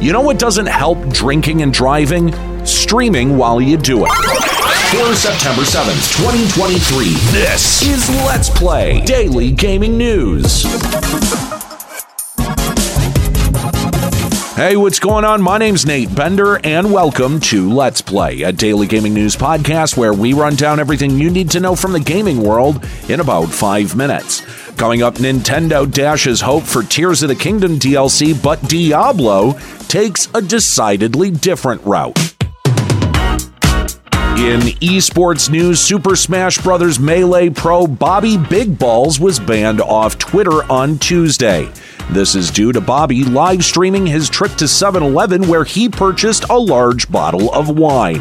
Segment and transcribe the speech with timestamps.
[0.00, 2.32] You know what doesn't help drinking and driving?
[2.64, 4.12] Streaming while you do it.
[4.88, 10.62] For September 7th, 2023, this is Let's Play Daily Gaming News.
[14.56, 15.42] Hey, what's going on?
[15.42, 20.14] My name's Nate Bender, and welcome to Let's Play, a daily gaming news podcast where
[20.14, 23.94] we run down everything you need to know from the gaming world in about five
[23.96, 24.42] minutes.
[24.80, 29.52] Coming up, Nintendo dashes hope for Tears of the Kingdom DLC, but Diablo
[29.88, 32.16] takes a decidedly different route.
[34.38, 36.98] In esports news, Super Smash Bros.
[36.98, 41.70] Melee Pro Bobby Big Ballz was banned off Twitter on Tuesday.
[42.12, 46.42] This is due to Bobby live streaming his trip to 7 Eleven where he purchased
[46.50, 48.20] a large bottle of wine.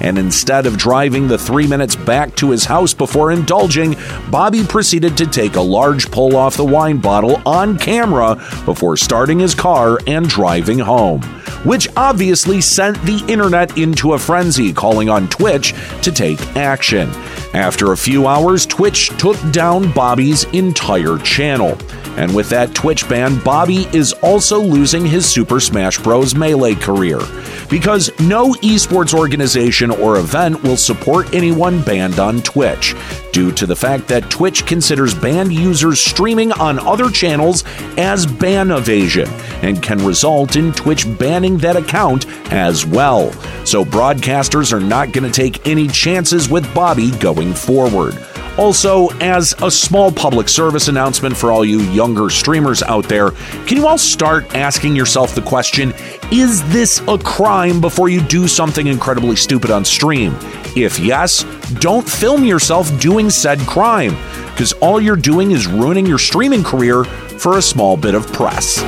[0.00, 3.94] And instead of driving the three minutes back to his house before indulging,
[4.28, 8.34] Bobby proceeded to take a large pull off the wine bottle on camera
[8.64, 11.22] before starting his car and driving home.
[11.64, 17.08] Which obviously sent the internet into a frenzy, calling on Twitch to take action.
[17.54, 21.78] After a few hours, Twitch took down Bobby's entire channel.
[22.16, 26.34] And with that Twitch ban, Bobby is also losing his Super Smash Bros.
[26.34, 27.20] Melee career.
[27.70, 32.94] Because no esports organization or event will support anyone banned on Twitch,
[33.32, 37.62] due to the fact that Twitch considers banned users streaming on other channels
[37.96, 39.28] as ban evasion
[39.62, 43.30] and can result in Twitch banning that account as well.
[43.64, 48.16] So broadcasters are not going to take any chances with Bobby going forward.
[48.58, 53.30] Also, as a small public service announcement for all you younger streamers out there,
[53.66, 55.94] can you all start asking yourself the question
[56.32, 60.36] is this a crime before you do something incredibly stupid on stream?
[60.76, 61.44] If yes,
[61.74, 64.16] don't film yourself doing said crime,
[64.50, 68.82] because all you're doing is ruining your streaming career for a small bit of press.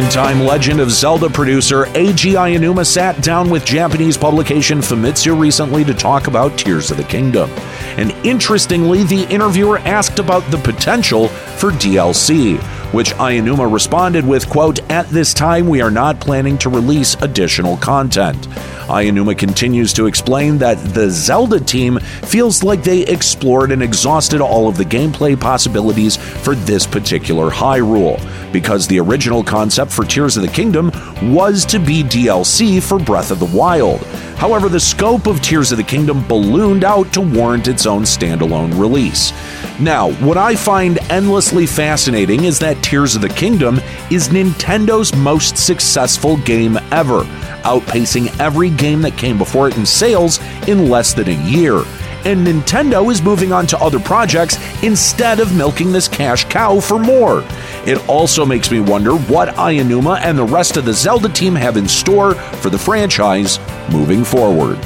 [0.00, 5.92] Longtime legend of Zelda producer Eiji Aonuma sat down with Japanese publication Famitsu recently to
[5.92, 7.50] talk about Tears of the Kingdom.
[7.98, 12.56] And interestingly, the interviewer asked about the potential for DLC,
[12.94, 17.76] which Aonuma responded with, quote, At this time, we are not planning to release additional
[17.76, 18.48] content.
[18.90, 24.66] Aonuma continues to explain that the Zelda team feels like they explored and exhausted all
[24.66, 28.18] of the gameplay possibilities for this particular Hyrule,
[28.52, 30.90] because the original concept for Tears of the Kingdom
[31.34, 34.00] was to be DLC for Breath of the Wild.
[34.36, 38.78] However, the scope of Tears of the Kingdom ballooned out to warrant its own standalone
[38.80, 39.32] release.
[39.78, 43.80] Now, what I find endlessly fascinating is that Tears of the Kingdom
[44.10, 47.24] is Nintendo's most successful game ever,
[47.64, 51.84] outpacing every game that came before it in sales in less than a year.
[52.24, 56.98] And Nintendo is moving on to other projects instead of milking this cash cow for
[56.98, 57.42] more.
[57.86, 61.76] It also makes me wonder what Aonuma and the rest of the Zelda team have
[61.76, 63.58] in store for the franchise
[63.90, 64.78] moving forward.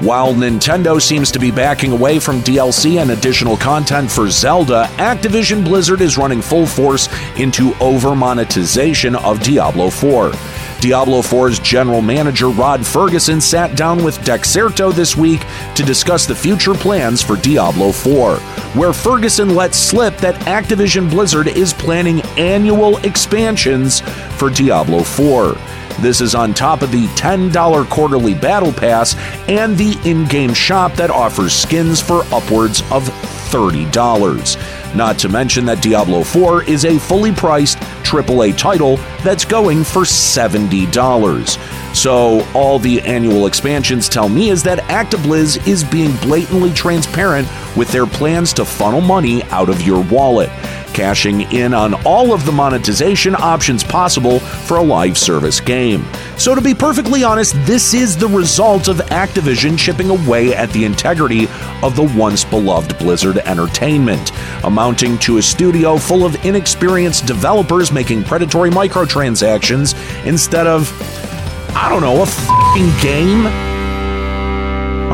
[0.00, 5.64] While Nintendo seems to be backing away from DLC and additional content for Zelda, Activision
[5.64, 7.08] Blizzard is running full force
[7.38, 10.32] into over monetization of Diablo 4.
[10.84, 15.40] Diablo 4's general manager Rod Ferguson sat down with Dexerto this week
[15.76, 18.36] to discuss the future plans for Diablo 4,
[18.74, 24.00] where Ferguson let slip that Activision Blizzard is planning annual expansions
[24.36, 25.56] for Diablo 4.
[26.00, 29.16] This is on top of the $10 quarterly battle pass
[29.48, 33.08] and the in game shop that offers skins for upwards of
[33.54, 34.73] $30.
[34.94, 40.02] Not to mention that Diablo 4 is a fully priced AAA title that's going for
[40.02, 41.94] $70.
[41.94, 47.90] So, all the annual expansions tell me is that ActiBliz is being blatantly transparent with
[47.90, 50.50] their plans to funnel money out of your wallet
[50.94, 56.06] cashing in on all of the monetization options possible for a live service game.
[56.38, 60.84] So, to be perfectly honest, this is the result of Activision chipping away at the
[60.84, 61.48] integrity
[61.82, 64.32] of the once beloved Blizzard Entertainment,
[64.64, 69.94] amounting to a studio full of inexperienced developers making predatory microtransactions
[70.24, 70.90] instead of,
[71.76, 73.73] I don't know, a game.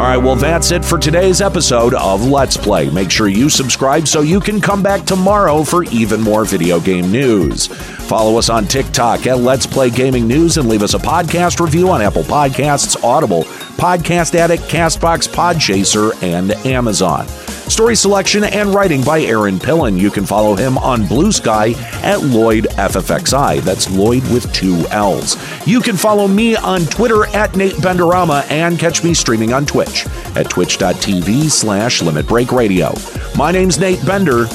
[0.01, 2.89] All right, well, that's it for today's episode of Let's Play.
[2.89, 7.13] Make sure you subscribe so you can come back tomorrow for even more video game
[7.13, 7.67] news.
[7.67, 11.91] Follow us on TikTok at Let's Play Gaming News and leave us a podcast review
[11.91, 13.43] on Apple Podcasts, Audible,
[13.77, 17.27] Podcast Addict, Castbox, Podchaser, and Amazon.
[17.71, 19.97] Story selection and writing by Aaron Pillen.
[19.97, 21.71] You can follow him on Blue Sky
[22.03, 23.61] at Lloyd FFXI.
[23.61, 25.37] That's Lloyd with two L's.
[25.69, 30.05] You can follow me on Twitter at Nate Benderama and catch me streaming on Twitch
[30.35, 32.93] at twitch.tv slash Limit Break Radio.
[33.37, 34.47] My name's Nate Bender.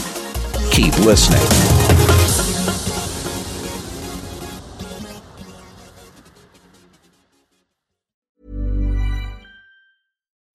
[0.72, 1.75] Keep listening.